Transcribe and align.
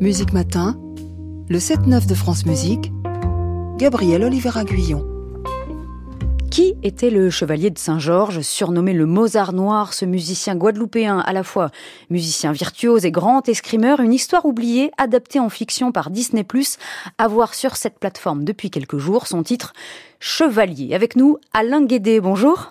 Musique 0.00 0.34
Matin, 0.34 0.78
le 1.48 1.56
7-9 1.56 2.06
de 2.06 2.14
France 2.14 2.44
Musique, 2.44 2.92
Gabriel 3.78 4.24
Oliver 4.24 4.50
Guyon. 4.66 5.06
Qui 6.50 6.74
était 6.82 7.08
le 7.08 7.30
chevalier 7.30 7.70
de 7.70 7.78
Saint-Georges, 7.78 8.42
surnommé 8.42 8.92
le 8.92 9.06
Mozart 9.06 9.54
noir, 9.54 9.94
ce 9.94 10.04
musicien 10.04 10.54
guadeloupéen 10.54 11.18
à 11.20 11.32
la 11.32 11.42
fois 11.42 11.70
musicien 12.10 12.52
virtuose 12.52 13.06
et 13.06 13.10
grand 13.10 13.48
escrimeur, 13.48 14.00
une 14.00 14.12
histoire 14.12 14.44
oubliée, 14.44 14.90
adaptée 14.98 15.40
en 15.40 15.48
fiction 15.48 15.92
par 15.92 16.10
Disney+, 16.10 16.46
à 17.16 17.26
voir 17.26 17.54
sur 17.54 17.76
cette 17.76 17.98
plateforme 17.98 18.44
depuis 18.44 18.70
quelques 18.70 18.98
jours, 18.98 19.26
son 19.26 19.42
titre 19.42 19.72
Chevalier. 20.20 20.94
Avec 20.94 21.16
nous, 21.16 21.38
Alain 21.54 21.82
Guédé, 21.82 22.20
bonjour. 22.20 22.70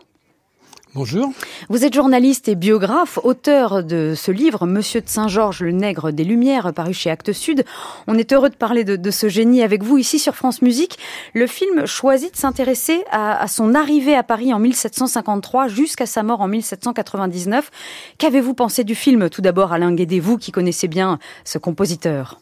Bonjour. 0.96 1.34
Vous 1.68 1.84
êtes 1.84 1.94
journaliste 1.94 2.48
et 2.48 2.56
biographe, 2.56 3.20
auteur 3.22 3.84
de 3.84 4.14
ce 4.16 4.32
livre 4.32 4.66
Monsieur 4.66 5.02
de 5.02 5.10
Saint-Georges, 5.10 5.60
le 5.60 5.74
nègre 5.74 6.12
des 6.12 6.24
Lumières, 6.24 6.72
paru 6.74 6.94
chez 6.94 7.10
Actes 7.10 7.34
Sud. 7.34 7.66
On 8.08 8.18
est 8.18 8.32
heureux 8.32 8.50
de 8.50 8.56
parler 8.56 8.86
de, 8.86 9.12
ce 9.12 9.28
génie 9.28 9.62
avec 9.62 9.84
vous 9.84 9.98
ici 9.98 10.20
sur 10.20 10.38
France 10.38 10.62
Musique. 10.62 10.98
Le 11.34 11.48
film 11.48 11.86
choisit 11.86 12.32
de 12.32 12.38
s'intéresser 12.38 13.04
à, 13.12 13.46
son 13.50 13.76
arrivée 13.76 14.16
à 14.16 14.24
Paris 14.24 14.54
en 14.54 14.60
1753 14.60 15.68
jusqu'à 15.68 16.06
sa 16.06 16.24
mort 16.24 16.40
en 16.40 16.48
1799. 16.48 17.72
Qu'avez-vous 18.18 18.54
pensé 18.54 18.86
du 18.86 18.96
film? 18.96 19.30
Tout 19.30 19.42
d'abord, 19.42 19.74
Alain 19.74 19.94
Guédé, 19.94 20.22
vous 20.22 20.38
qui 20.38 20.54
connaissez 20.54 20.88
bien 20.88 21.20
ce 21.44 21.58
compositeur. 21.58 22.40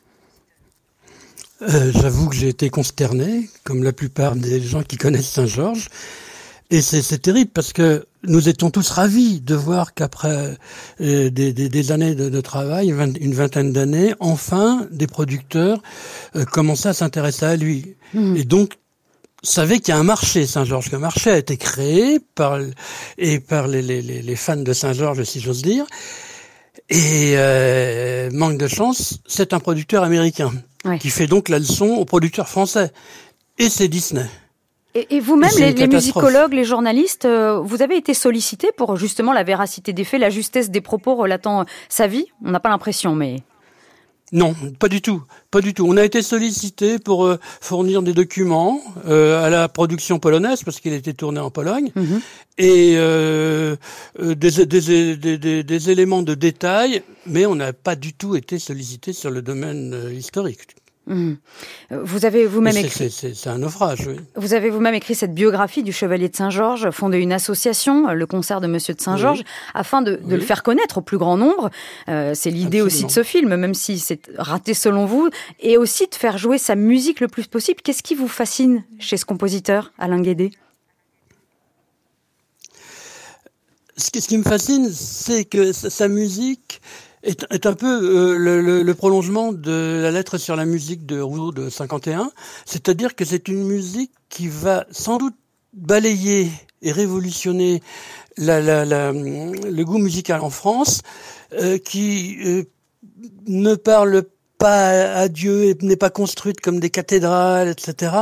Euh, 1.64 1.92
j'avoue 1.92 2.30
que 2.30 2.36
j'ai 2.36 2.50
été 2.50 2.70
consterné, 2.70 3.50
comme 3.64 3.82
la 3.82 3.94
plupart 3.94 4.36
des 4.36 4.62
gens 4.62 4.84
qui 4.84 4.98
connaissent 4.98 5.32
Saint-Georges. 5.32 5.90
Et 6.70 6.82
c'est 6.82 7.18
terrible 7.18 7.52
parce 7.52 7.74
que 7.74 8.06
nous 8.26 8.50
étions 8.50 8.72
tous 8.72 8.90
ravis 8.90 9.42
de 9.42 9.56
voir 9.56 9.94
qu'après 9.94 10.58
euh, 11.02 11.30
des, 11.30 11.92
années 11.92 12.16
de, 12.16 12.42
travail, 12.42 12.90
une 12.90 13.34
vingtaine 13.34 13.72
d'années, 13.74 14.14
enfin 14.20 14.88
des 14.92 15.08
producteurs 15.08 15.82
euh, 16.36 16.46
commençaient 16.46 16.90
à 16.90 16.94
s'intéresser 16.94 17.46
à 17.46 17.56
lui. 17.56 17.96
Mmh. 18.14 18.36
Et 18.38 18.44
donc 18.44 18.74
savait 19.44 19.80
qu'il 19.80 19.94
y 19.94 19.98
a 19.98 20.00
un 20.00 20.04
marché 20.04 20.48
Saint-Georges, 20.48 20.90
qu'un 20.90 21.00
marché 21.00 21.30
a 21.30 21.38
été 21.38 21.58
créé 21.58 22.20
par 22.34 22.60
et 23.18 23.40
par 23.42 23.68
les, 23.68 24.36
fans 24.36 24.56
de 24.56 24.74
Saint-Georges, 24.74 25.24
si 25.24 25.42
j'ose 25.42 25.62
dire. 25.62 25.86
Et 26.90 27.34
euh, 27.36 28.30
manque 28.32 28.58
de 28.58 28.68
chance, 28.68 29.20
c'est 29.28 29.54
un 29.54 29.60
producteur 29.60 30.04
américain 30.04 30.52
qui 31.00 31.10
fait 31.10 31.28
donc 31.28 31.50
la 31.50 31.60
leçon 31.60 31.88
aux 31.88 32.06
producteurs 32.06 32.50
français. 32.50 32.92
Et 33.58 33.70
c'est 33.70 33.88
Disney. 33.88 34.26
Et, 34.96 35.20
vous-même, 35.20 35.50
les, 35.58 35.88
musicologues, 35.88 36.54
les 36.54 36.66
journalistes, 36.66 37.26
euh, 37.26 37.60
vous 37.60 37.82
avez 37.82 37.98
été 37.98 38.14
sollicités 38.14 38.72
pour 38.78 38.96
justement 38.96 39.34
la 39.34 39.44
véracité 39.44 39.92
des 39.92 40.04
faits, 40.04 40.22
la 40.22 40.30
justesse 40.30 40.70
des 40.70 40.82
propos 40.82 41.16
relatant 41.16 41.66
sa 41.90 42.06
vie? 42.06 42.28
On 42.46 42.52
n'a 42.52 42.60
pas 42.60 42.70
l'impression, 42.70 43.16
mais... 43.16 43.38
Non, 44.32 44.56
pas 44.80 44.90
du 44.90 45.02
tout, 45.02 45.22
pas 45.52 45.62
du 45.62 45.74
tout. 45.74 45.86
On 45.88 45.98
a 45.98 46.04
été 46.04 46.22
sollicité 46.22 46.98
pour 46.98 47.26
euh, 47.26 47.40
fournir 47.62 48.02
des 48.02 48.14
documents 48.14 48.82
euh, 49.08 49.44
à 49.44 49.50
la 49.50 49.68
production 49.68 50.18
polonaise 50.20 50.64
parce 50.64 50.80
qu'il 50.80 50.94
était 50.94 51.14
tourné 51.14 51.40
en 51.40 51.52
Pologne 51.52 51.92
mhm. 51.96 52.22
et 52.58 52.96
des, 54.20 54.66
des, 54.66 55.64
des, 55.64 55.90
éléments 55.90 56.24
de 56.24 56.34
détail, 56.34 57.04
mais 57.28 57.46
on 57.46 57.56
n'a 57.56 57.74
pas 57.74 57.96
du 57.96 58.14
tout 58.14 58.36
été 58.36 58.58
sollicité 58.58 59.14
sur 59.14 59.30
le 59.30 59.42
domaine 59.42 60.12
historique. 60.12 60.62
Mmh. 61.06 61.34
Vous 61.92 62.26
avez 62.26 62.46
vous-même 62.46 62.78
écrit. 62.78 63.12
C'est 63.12 63.48
un 63.48 63.58
naufrage, 63.58 64.08
oui. 64.08 64.16
Vous 64.36 64.54
avez 64.54 64.70
vous-même 64.70 64.94
écrit 64.96 65.16
cette 65.16 65.34
biographie 65.34 65.84
du 65.84 65.92
Chevalier 65.92 66.30
de 66.30 66.36
Saint-Georges, 66.36 66.92
fondé 66.92 67.18
une 67.18 67.34
association, 67.34 68.14
le 68.14 68.26
concert 68.26 68.62
de 68.62 68.68
Monsieur 68.68 68.94
de 68.94 69.02
Saint-Georges, 69.02 69.44
afin 69.74 70.02
de, 70.02 70.20
le 70.26 70.40
faire 70.40 70.64
connaître 70.64 71.00
au 71.00 71.02
plus 71.02 71.18
grand 71.18 71.36
nombre. 71.36 71.70
Euh, 72.08 72.32
c'est 72.34 72.52
l'idée 72.52 72.82
aussi 72.82 73.04
de 73.04 73.12
ce 73.12 73.24
film, 73.24 73.56
même 73.56 73.74
si 73.74 74.00
c'est 74.00 74.22
raté 74.38 74.74
selon 74.74 75.06
vous, 75.06 75.30
et 75.60 75.78
aussi 75.78 76.08
de 76.08 76.16
faire 76.16 76.38
jouer 76.38 76.58
sa 76.58 76.76
musique 76.76 77.20
le 77.20 77.28
plus 77.28 77.48
possible. 77.48 77.82
Qu'est-ce 77.82 78.04
qui 78.04 78.16
vous 78.16 78.30
fascine 78.30 78.84
chez 78.98 79.18
ce 79.18 79.26
compositeur, 79.26 79.92
Alain 80.00 80.22
Guédé? 80.22 80.52
Ce 83.98 84.10
qui 84.10 84.38
me 84.38 84.44
fascine, 84.44 84.90
c'est 84.90 85.46
que 85.46 85.72
sa 85.74 86.08
musique 86.08 86.82
est, 87.24 87.66
un 87.66 87.74
peu 87.74 87.88
euh, 87.88 88.38
le, 88.38 88.84
le, 88.84 88.94
prolongement 88.94 89.54
de 89.54 90.00
la 90.02 90.12
lettre 90.12 90.38
sur 90.38 90.56
la 90.56 90.66
musique 90.66 91.06
de 91.06 91.20
Rousseau 91.20 91.52
de 91.52 91.70
51, 91.70 92.32
c'est-à-dire 92.66 93.16
que 93.16 93.26
c'est 93.26 93.48
une 93.48 93.64
musique 93.64 94.12
qui 94.30 94.48
va 94.48 94.86
sans 94.92 95.18
doute 95.18 95.36
balayer 95.74 96.50
et 96.82 96.92
révolutionner 96.92 97.82
la, 98.38 98.62
la, 98.62 98.86
la, 98.86 99.12
le 99.12 99.84
goût 99.84 99.98
musical 99.98 100.42
en 100.42 100.50
France, 100.50 101.02
euh, 101.54 101.78
qui 101.78 102.38
euh, 102.46 102.64
ne 103.48 103.76
parle 103.76 104.24
pas 104.64 105.16
à 105.24 105.28
Dieu 105.28 105.66
et 105.66 105.78
n'est 105.82 105.98
pas 105.98 106.10
construite 106.10 106.62
comme 106.62 106.80
des 106.80 106.90
cathédrales, 106.90 107.68
etc. 107.68 108.14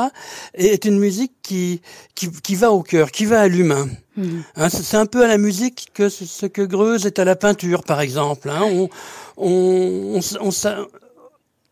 Et 0.56 0.66
est 0.66 0.86
une 0.86 0.98
musique 0.98 1.34
qui, 1.44 1.82
qui, 2.16 2.32
qui 2.32 2.56
va 2.56 2.72
au 2.72 2.82
cœur, 2.82 3.12
qui 3.12 3.26
va 3.26 3.42
à 3.42 3.48
l'humain. 3.48 3.88
Hmm. 4.18 4.40
Hein, 4.56 4.70
c'est 4.70 4.98
un 4.98 5.06
peu 5.06 5.24
à 5.24 5.28
la 5.28 5.38
musique 5.38 5.92
que 5.94 6.10
ce 6.10 6.48
que 6.48 6.64
Greuze 6.64 7.06
est 7.06 7.20
à 7.20 7.26
la 7.26 7.36
peinture, 7.36 7.84
par 7.84 8.02
exemple. 8.02 8.50
Hein. 8.50 8.64
On, 8.64 8.90
on, 9.38 10.20
on, 10.40 10.50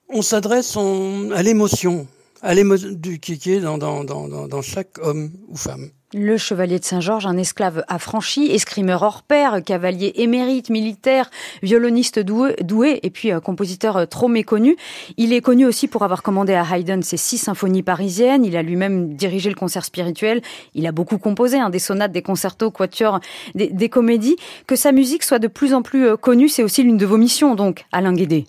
on 0.10 0.22
s'adresse 0.22 0.78
à 0.78 1.42
l'émotion, 1.42 2.08
à 2.44 2.54
l'émotion 2.54 2.96
qui, 3.20 3.40
qui 3.40 3.54
est 3.54 3.62
dans, 3.62 3.80
dans, 3.80 4.04
dans, 4.04 4.48
dans 4.48 4.62
chaque 4.62 5.00
homme 5.02 5.32
ou 5.48 5.58
femme. 5.58 5.90
Le 6.16 6.38
chevalier 6.38 6.80
de 6.80 6.84
Saint-Georges, 6.84 7.28
un 7.28 7.38
esclave 7.38 7.84
affranchi, 7.88 8.48
escrimeur 8.48 9.04
hors 9.04 9.22
pair, 9.22 9.64
cavalier 9.64 10.12
émérite, 10.16 10.72
militaire, 10.72 11.30
violoniste 11.62 12.18
doué, 12.18 13.00
et 13.04 13.12
puis 13.12 13.32
euh, 13.32 13.40
compositeur 13.40 13.96
euh, 13.96 14.06
trop 14.08 14.28
méconnu. 14.28 14.76
Il 15.18 15.34
est 15.34 15.42
connu 15.42 15.68
aussi 15.68 15.88
pour 15.88 16.02
avoir 16.02 16.24
commandé 16.24 16.56
à 16.56 16.64
Haydn 16.64 17.04
ses 17.04 17.18
six 17.18 17.38
symphonies 17.38 17.84
parisiennes. 17.84 18.44
Il 18.44 18.58
a 18.58 18.64
lui-même 18.64 19.14
dirigé 19.14 19.52
le 19.52 19.56
concert 19.56 19.86
spirituel. 19.86 20.42
Il 20.74 20.88
a 20.88 20.92
beaucoup 20.92 21.20
composé 21.20 21.60
hein, 21.60 21.70
des 21.70 21.78
sonates, 21.78 22.12
des 22.12 22.24
concertos, 22.24 22.72
quatuors, 22.72 23.20
des, 23.54 23.90
comédies. 23.90 24.38
Que 24.66 24.76
sa 24.76 24.92
musique 24.92 25.22
soit 25.22 25.38
de 25.38 25.48
plus 25.48 25.76
en 25.76 25.84
plus 25.84 26.08
euh, 26.08 26.18
connue, 26.18 26.50
c'est 26.50 26.64
aussi 26.64 26.82
l'une 26.82 26.98
de 26.98 27.06
vos 27.06 27.18
missions, 27.18 27.54
donc, 27.54 27.86
Alain 27.92 28.14
Guédé. 28.14 28.48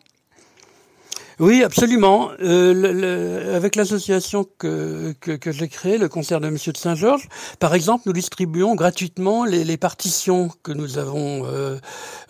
Oui, 1.41 1.63
absolument. 1.63 2.33
Euh, 2.43 2.75
le, 2.75 3.55
avec 3.55 3.75
l'association 3.75 4.47
que, 4.59 5.15
que, 5.21 5.33
que 5.33 5.53
j'ai 5.53 5.69
créée, 5.69 5.97
le 5.97 6.11
concert 6.11 6.39
de 6.39 6.51
Monsieur 6.51 6.71
de 6.71 6.77
Saint-Georges, 6.77 7.29
par 7.59 7.75
exemple, 7.75 8.03
nous 8.05 8.13
distribuons 8.13 8.75
gratuitement 8.75 9.47
les, 9.47 9.65
les 9.65 9.79
partitions 9.79 10.51
que 10.63 10.71
nous 10.71 10.99
avons 10.99 11.47
euh, 11.47 11.79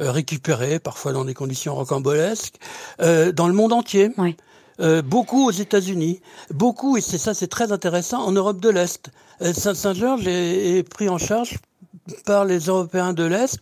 euh 0.00 0.12
récupérées, 0.12 0.78
parfois 0.78 1.12
dans 1.12 1.24
des 1.24 1.34
conditions 1.34 1.74
rocambolesques, 1.74 2.54
euh, 3.00 3.32
dans 3.32 3.48
le 3.48 3.52
monde 3.52 3.72
entier. 3.72 4.10
Oui. 4.16 4.36
Euh, 4.78 5.02
beaucoup 5.02 5.48
aux 5.48 5.50
États-Unis, 5.50 6.20
beaucoup, 6.54 6.96
et 6.96 7.00
c'est 7.00 7.18
ça, 7.18 7.34
c'est 7.34 7.48
très 7.48 7.72
intéressant, 7.72 8.22
en 8.22 8.30
Europe 8.30 8.60
de 8.60 8.68
l'Est. 8.68 9.10
Euh, 9.42 9.52
Saint-Georges 9.52 10.28
est, 10.28 10.78
est, 10.78 10.82
pris 10.88 11.08
en 11.08 11.18
charge 11.18 11.58
par 12.24 12.44
les 12.44 12.60
Européens 12.60 13.12
de 13.12 13.24
l'Est, 13.24 13.58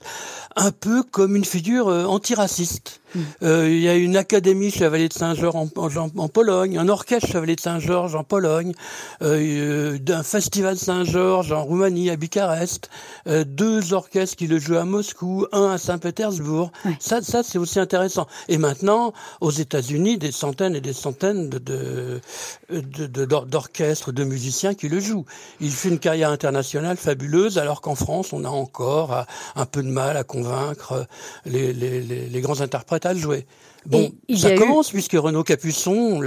un 0.56 0.72
peu 0.72 1.02
comme 1.02 1.36
une 1.36 1.46
figure 1.46 1.86
antiraciste. 1.86 3.00
Euh, 3.42 3.68
il 3.68 3.80
y 3.80 3.88
a 3.88 3.94
une 3.94 4.16
académie 4.16 4.70
Chevalier 4.70 5.08
de 5.08 5.12
Saint-Georges 5.12 5.56
en, 5.96 6.10
en, 6.16 6.28
Pologne, 6.28 6.78
un 6.78 6.88
orchestre 6.88 7.28
Chevalier 7.28 7.56
de 7.56 7.60
Saint-Georges 7.60 8.14
en 8.14 8.24
Pologne, 8.24 8.72
euh, 9.22 9.98
d'un 9.98 10.22
festival 10.22 10.76
Saint-Georges 10.76 11.52
en 11.52 11.64
Roumanie, 11.64 12.10
à 12.10 12.16
Bucarest, 12.16 12.90
euh, 13.26 13.44
deux 13.44 13.92
orchestres 13.92 14.36
qui 14.36 14.46
le 14.46 14.58
jouent 14.58 14.76
à 14.76 14.84
Moscou, 14.84 15.46
un 15.52 15.70
à 15.70 15.78
Saint-Pétersbourg. 15.78 16.70
Ça, 17.00 17.22
ça 17.22 17.42
c'est 17.42 17.58
aussi 17.58 17.80
intéressant. 17.80 18.26
Et 18.48 18.58
maintenant, 18.58 19.12
aux 19.40 19.50
États-Unis, 19.50 20.18
des 20.18 20.32
centaines 20.32 20.74
et 20.74 20.80
des 20.80 20.92
centaines 20.92 21.48
de, 21.48 22.20
d'orchestres, 22.70 24.12
de, 24.12 24.22
de, 24.22 24.28
musiciens 24.28 24.74
qui 24.74 24.88
le 24.88 25.00
jouent. 25.00 25.24
Il 25.60 25.70
fait 25.70 25.88
une 25.88 25.98
carrière 25.98 26.30
internationale 26.30 26.96
fabuleuse, 26.96 27.58
alors 27.58 27.80
qu'en 27.80 27.94
France, 27.94 28.32
on 28.32 28.44
a 28.44 28.48
encore 28.48 29.24
un 29.56 29.66
peu 29.66 29.82
de 29.82 29.88
mal 29.88 30.16
à 30.16 30.24
convaincre 30.24 31.06
les, 31.46 31.72
les, 31.72 32.00
les, 32.00 32.28
les 32.28 32.40
grands 32.40 32.60
interprètes 32.60 32.97
à 33.04 33.12
le 33.12 33.18
jouer. 33.18 33.46
Bon, 33.86 34.10
ça 34.34 34.54
commence 34.54 34.90
puisque 34.90 35.12
Renaud 35.12 35.44
Capuçon 35.44 36.20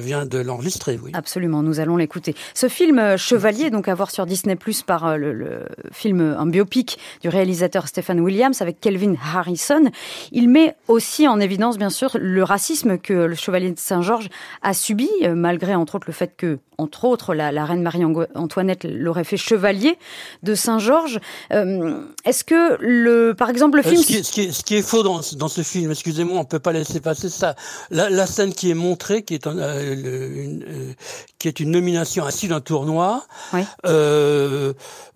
vient 0.00 0.24
de 0.24 0.38
l'enregistrer, 0.38 0.98
oui. 1.02 1.10
Absolument, 1.12 1.62
nous 1.62 1.80
allons 1.80 1.96
l'écouter. 1.96 2.34
Ce 2.54 2.68
film 2.68 2.98
euh, 2.98 3.16
Chevalier, 3.16 3.70
donc 3.70 3.88
à 3.88 3.94
voir 3.94 4.10
sur 4.10 4.26
Disney 4.26 4.56
Plus 4.56 4.82
par 4.82 5.06
euh, 5.06 5.16
le, 5.16 5.66
film, 5.92 6.20
un 6.20 6.46
biopic 6.46 6.98
du 7.20 7.28
réalisateur 7.28 7.88
Stephen 7.88 8.20
Williams 8.20 8.62
avec 8.62 8.80
Kelvin 8.80 9.14
Harrison, 9.34 9.90
il 10.32 10.48
met 10.48 10.76
aussi 10.88 11.28
en 11.28 11.40
évidence, 11.40 11.78
bien 11.78 11.90
sûr, 11.90 12.16
le 12.18 12.42
racisme 12.42 12.98
que 12.98 13.12
le 13.12 13.34
Chevalier 13.34 13.72
de 13.72 13.78
Saint-Georges 13.78 14.30
a 14.62 14.72
subi, 14.72 15.10
euh, 15.22 15.34
malgré 15.34 15.74
entre 15.74 15.96
autres 15.96 16.06
le 16.06 16.14
fait 16.14 16.34
que, 16.36 16.58
entre 16.78 17.04
autres, 17.04 17.34
la, 17.34 17.64
reine 17.64 17.82
Marie-Antoinette 17.82 18.84
l'aurait 18.84 19.24
fait 19.24 19.36
chevalier 19.36 19.98
de 20.42 20.54
Saint-Georges. 20.54 21.20
Est-ce 21.50 22.44
que, 22.44 22.76
le, 22.80 23.32
par 23.34 23.50
exemple, 23.50 23.76
le 23.76 23.82
film... 23.82 24.02
ce, 24.02 24.62
qui 24.62 24.74
est, 24.76 24.82
faux 24.82 25.02
dans, 25.02 25.20
dans 25.36 25.48
ce 25.48 25.62
film, 25.62 25.90
excusez-moi, 25.90 26.38
on 26.38 26.44
peut 26.44 26.58
pas 26.58 26.72
laisser 26.72 27.00
passé 27.00 27.28
ça. 27.28 27.54
La, 27.90 28.26
scène 28.26 28.54
qui 28.54 28.70
est 28.70 28.74
montrée, 28.74 29.22
qui 29.22 29.34
est, 29.34 29.46
euh, 29.46 29.94
une, 29.94 30.64
euh, 30.68 30.92
qui 31.38 31.48
est 31.48 31.60
une 31.60 31.70
nomination 31.70 32.24
ainsi 32.24 32.48
d'un 32.48 32.60
tournoi, 32.60 33.26
euh, 33.86 34.72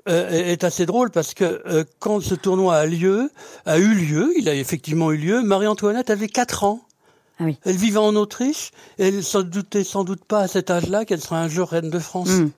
est 0.07 0.65
assez 0.65 0.87
drôle 0.87 1.11
parce 1.11 1.35
que 1.35 1.85
quand 1.99 2.21
ce 2.23 2.35
tournoi 2.35 2.77
a 2.77 2.87
lieu, 2.87 3.31
a 3.67 3.79
eu 3.79 3.95
lieu, 3.95 4.33
il 4.39 4.49
a 4.49 4.55
effectivement 4.55 5.13
eu 5.13 5.17
lieu, 5.17 5.43
Marie-Antoinette 5.43 6.11
avait 6.11 6.29
4 6.29 6.65
ans. 6.65 6.88
Ah 7.41 7.45
oui. 7.45 7.57
Elle 7.65 7.77
vivait 7.77 7.99
en 7.99 8.17
Autriche 8.17 8.73
et 8.99 9.09
elle 9.09 9.17
ne 9.17 9.21
se 9.23 9.39
doutait 9.39 9.85
sans 9.85 10.05
doute 10.05 10.25
pas 10.25 10.41
à 10.41 10.49
cet 10.49 10.71
âge-là 10.71 11.05
qu'elle 11.05 11.21
serait 11.21 11.37
un 11.37 11.49
jour 11.49 11.69
reine 11.69 11.91
de 11.91 11.99
France. 11.99 12.29
Mm. 12.31 12.51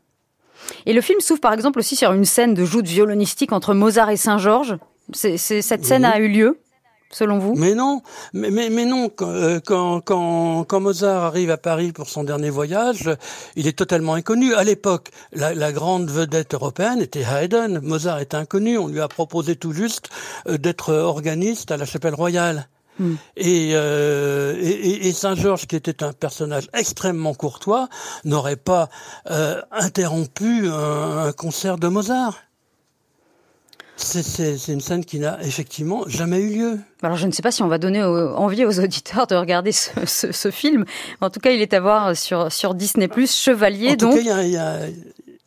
Et 0.86 0.92
le 0.92 1.00
film 1.00 1.20
s'ouvre 1.20 1.40
par 1.40 1.52
exemple 1.52 1.78
aussi 1.78 1.96
sur 1.96 2.12
une 2.12 2.24
scène 2.24 2.54
de 2.54 2.64
joute 2.64 2.86
violonistique 2.86 3.52
entre 3.52 3.74
Mozart 3.74 4.10
et 4.10 4.16
Saint-Georges. 4.16 4.76
Cette 5.12 5.84
scène 5.84 6.04
Oui. 6.04 6.10
a 6.12 6.18
eu 6.20 6.28
lieu, 6.28 6.58
selon 7.10 7.38
vous? 7.38 7.54
Mais 7.56 7.74
non, 7.74 8.00
mais, 8.32 8.50
mais, 8.50 8.70
mais 8.70 8.84
non, 8.84 9.08
quand, 9.08 9.28
euh, 9.30 9.58
quand, 9.58 10.00
quand, 10.02 10.64
quand 10.64 10.80
Mozart 10.80 11.24
arrive 11.24 11.50
à 11.50 11.56
Paris 11.56 11.92
pour 11.92 12.08
son 12.08 12.24
dernier 12.24 12.50
voyage, 12.50 13.10
il 13.56 13.66
est 13.66 13.76
totalement 13.76 14.14
inconnu. 14.14 14.54
À 14.54 14.62
l'époque, 14.62 15.08
la, 15.32 15.54
la 15.54 15.72
grande 15.72 16.10
vedette 16.10 16.54
européenne 16.54 17.00
était 17.00 17.24
Haydn. 17.24 17.80
Mozart 17.82 18.20
était 18.20 18.36
inconnu. 18.36 18.78
On 18.78 18.86
lui 18.86 19.00
a 19.00 19.08
proposé 19.08 19.56
tout 19.56 19.72
juste 19.72 20.10
euh, 20.46 20.58
d'être 20.58 20.92
organiste 20.94 21.70
à 21.70 21.76
la 21.76 21.86
chapelle 21.86 22.14
royale. 22.14 22.68
Hmm. 23.00 23.14
Et, 23.36 23.70
euh, 23.74 24.54
et, 24.60 24.68
et- 24.68 25.08
et 25.08 25.12
Saint-Georges, 25.12 25.66
qui 25.66 25.74
était 25.74 26.04
un 26.04 26.12
personnage 26.12 26.68
extrêmement 26.74 27.32
courtois, 27.34 27.88
n'aurait 28.24 28.56
pas 28.56 28.90
euh, 29.30 29.60
interrompu 29.72 30.68
un, 30.68 31.18
un 31.26 31.32
concert 31.32 31.78
de 31.78 31.88
Mozart. 31.88 32.38
C'est- 33.96 34.68
une 34.68 34.80
scène 34.80 35.04
qui 35.04 35.18
n'a 35.18 35.42
effectivement 35.42 36.04
jamais 36.08 36.40
eu 36.40 36.54
lieu. 36.58 36.78
Alors 37.02 37.16
je 37.16 37.26
ne 37.26 37.32
sais 37.32 37.42
pas 37.42 37.50
si 37.50 37.62
on 37.62 37.68
va 37.68 37.78
donner 37.78 38.02
au- 38.02 38.34
envie 38.34 38.64
aux 38.66 38.80
auditeurs 38.80 39.26
de 39.26 39.34
regarder 39.34 39.72
ce, 39.72 39.90
ce- 40.06 40.32
ce 40.32 40.50
film. 40.50 40.84
En 41.22 41.30
tout 41.30 41.40
cas, 41.40 41.50
il 41.52 41.60
est 41.62 41.72
à 41.74 41.80
voir 41.80 42.14
sur, 42.16 42.52
sur 42.52 42.74
Disney+, 42.74 43.08
Chevalier 43.26 43.90
En 43.92 43.96
tout 43.96 44.06
donc. 44.10 44.22
cas, 44.22 44.42
y 44.42 44.52
y 44.52 44.94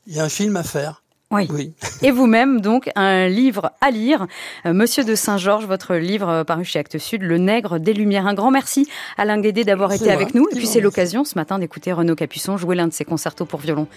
il 0.06 0.13
y 0.15 0.19
a 0.19 0.23
un 0.23 0.29
film 0.29 0.57
à 0.57 0.63
faire. 0.63 1.02
Oui. 1.33 1.47
Oui. 1.51 1.74
Et 2.03 2.12
vous-même, 2.12 2.62
donc, 2.62 2.89
un 2.95 3.27
livre 3.27 3.71
à 3.81 3.89
lire. 3.89 4.27
Euh, 4.65 4.74
Monsieur 4.74 5.03
de 5.03 5.15
Saint-Georges, 5.15 5.65
votre 5.65 5.95
livre 5.95 6.30
euh, 6.30 6.44
paru 6.44 6.63
chez 6.63 6.80
Actes 6.80 7.00
Sud, 7.00 7.24
Le 7.24 7.38
Nègre 7.38 7.80
des 7.80 7.94
Lumières. 7.94 8.27
Un 8.27 8.35
grand 8.35 8.51
merci 8.51 8.88
Alain 9.18 9.39
Guédé 9.41 9.63
d'avoir 9.63 9.91
été 9.91 10.06
moi 10.06 10.13
avec 10.13 10.35
nous. 10.35 10.47
Et 10.51 10.56
puis 10.56 10.68
c'est 10.68 10.80
l'occasion 10.80 11.24
ce 11.24 11.35
matin 11.35 11.57
d'écouter 11.59 11.91
Renaud 11.91 12.15
Capuçon 12.15 12.57
jouer 12.57 12.75
l'un 12.75 12.88
de 12.88 12.94
ses 12.94 13.06
concertos 13.06 13.45
pour 13.45 13.59
violon. 13.59 13.88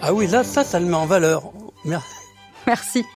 Ah 0.00 0.14
oui, 0.14 0.26
là, 0.26 0.44
ça, 0.44 0.64
ça 0.64 0.78
le 0.78 0.86
met 0.86 0.94
en 0.94 1.06
valeur. 1.06 1.50
Merci. 1.84 2.06
Merci. 2.66 3.04